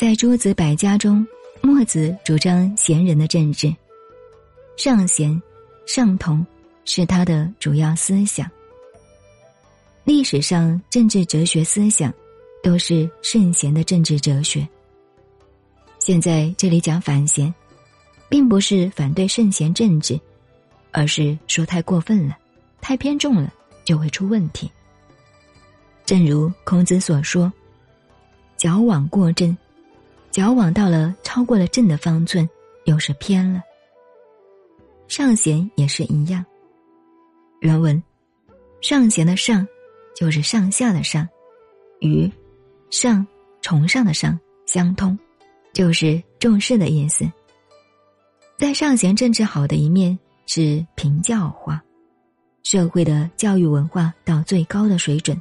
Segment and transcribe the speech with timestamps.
[0.00, 1.26] 在诸子百家中，
[1.60, 3.70] 墨子主张贤人的政治，
[4.78, 5.38] 尚贤、
[5.86, 6.42] 尚同
[6.86, 8.50] 是他的主要思想。
[10.04, 12.10] 历史上政治哲学思想
[12.62, 14.66] 都是圣贤的政治哲学。
[15.98, 17.54] 现在这里讲反贤，
[18.26, 20.18] 并不是反对圣贤政治，
[20.92, 22.38] 而是说太过分了，
[22.80, 23.52] 太偏重了，
[23.84, 24.72] 就会出问题。
[26.06, 27.52] 正如孔子所说
[28.56, 29.54] ：“矫枉过正，
[30.30, 32.48] 矫枉到了超过了正的方寸，
[32.84, 33.62] 又是偏了。”
[35.08, 36.44] 上贤也是一样。
[37.60, 38.00] 原文
[38.80, 39.66] ：“上贤的上，
[40.14, 41.28] 就是上下的上，
[42.00, 42.30] 与
[42.90, 43.26] 上
[43.60, 45.18] 崇尚的上相通，
[45.72, 47.30] 就是重视的意思。
[48.56, 51.82] 在上贤政治好的一面是平教化，
[52.62, 55.40] 社会的教育文化到最高的水准。”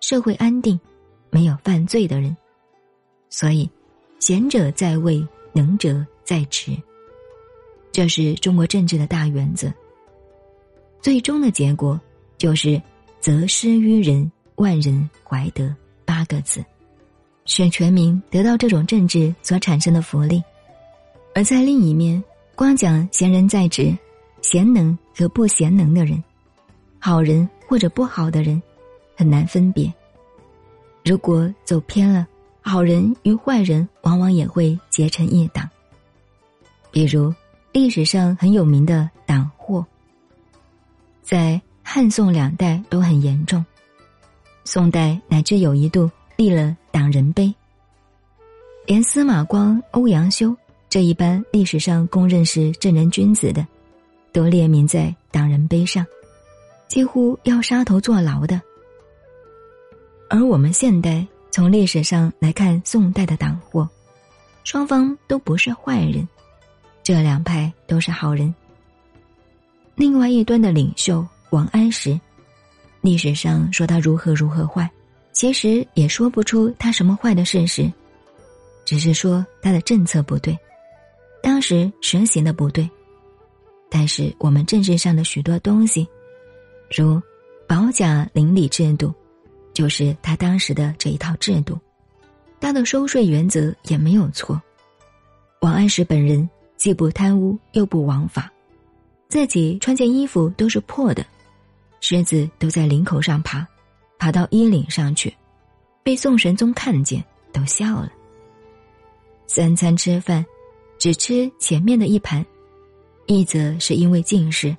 [0.00, 0.80] 社会安定，
[1.30, 2.34] 没有犯罪的人，
[3.28, 3.70] 所以
[4.20, 6.76] 贤者在位，能者在职。
[7.90, 9.72] 这是中国政治的大原则。
[11.00, 12.00] 最终的结果
[12.38, 12.80] 就是
[13.18, 16.64] “择施于人，万人怀德”八个字，
[17.46, 20.40] 使全民得到这种政治所产生的福利。
[21.34, 22.22] 而在另一面，
[22.54, 23.96] 光讲贤人在职，
[24.42, 26.22] 贤能和不贤能的人，
[26.98, 28.62] 好人或者不好的人。
[29.16, 29.92] 很难分别。
[31.04, 32.26] 如果走偏了，
[32.60, 35.68] 好人与坏人往往也会结成一党。
[36.90, 37.32] 比如
[37.72, 39.84] 历史上很有名的党祸，
[41.22, 43.64] 在汉宋两代都很严重，
[44.64, 47.52] 宋代乃至有一度立了党人碑，
[48.86, 50.56] 连司马光、欧阳修
[50.88, 53.66] 这一般历史上公认是正人君子的，
[54.32, 56.04] 都列名在党人碑上，
[56.88, 58.60] 几乎要杀头坐牢的。
[60.28, 63.88] 而我们现代从历史上来看，宋代的党祸，
[64.62, 66.26] 双方都不是坏人，
[67.02, 68.54] 这两派都是好人。
[69.96, 72.18] 另外一端的领袖王安石，
[73.00, 74.88] 历史上说他如何如何坏，
[75.32, 77.90] 其实也说不出他什么坏的事实，
[78.84, 80.56] 只是说他的政策不对，
[81.42, 82.88] 当时实行的不对。
[83.90, 86.06] 但是我们政治上的许多东西，
[86.96, 87.20] 如
[87.66, 89.12] 保甲邻里制度。
[89.72, 91.78] 就是他当时的这一套制度，
[92.60, 94.60] 他的收税原则也没有错。
[95.60, 98.50] 王安石本人既不贪污又不枉法，
[99.28, 101.24] 自己穿件衣服都是破的，
[102.00, 103.66] 狮子都在领口上爬，
[104.18, 105.34] 爬到衣领上去，
[106.02, 107.22] 被宋神宗看见
[107.52, 108.10] 都笑了。
[109.46, 110.44] 三餐吃饭，
[110.98, 112.44] 只吃前面的一盘，
[113.26, 114.74] 一则是因为近视，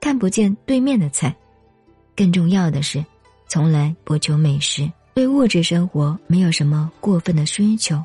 [0.00, 1.34] 看不见对面的菜，
[2.16, 3.04] 更重要的是。
[3.52, 8.02] 从来不求美食，对物质生活没有什么过分的需求。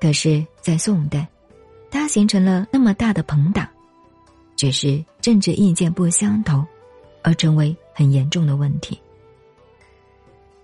[0.00, 1.28] 可是，在宋代，
[1.90, 3.68] 他形成了那么大的朋党，
[4.56, 6.64] 只是政治意见不相投，
[7.20, 8.98] 而成为很严重的问题。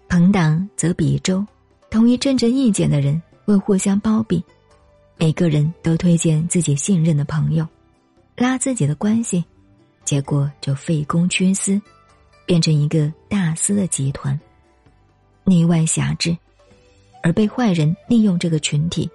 [0.08, 1.46] 朋党则比周，
[1.90, 4.42] 同一政治意见的人会互相包庇，
[5.18, 7.68] 每个人都推荐自己信任的朋友，
[8.38, 9.44] 拉自己的关系，
[10.02, 11.78] 结果就费公屈私。
[12.48, 14.40] 变成一个大私的集团，
[15.44, 16.34] 内外狭制，
[17.22, 19.06] 而被坏人利用这个群体，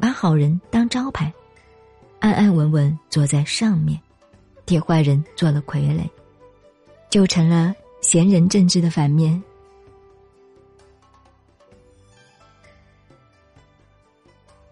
[0.00, 1.30] 把好人当招牌，
[2.18, 4.00] 安安稳稳坐在上面，
[4.64, 6.08] 替坏人做了傀儡，
[7.10, 9.40] 就成了贤人政治的反面。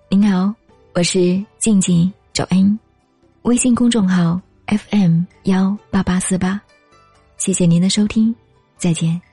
[0.09, 0.55] 您好，
[0.95, 2.81] 我是静静找恩，
[3.43, 6.59] 微信公众号 FM 幺八八四八。
[7.41, 8.35] 谢谢您的收听，
[8.77, 9.30] 再见。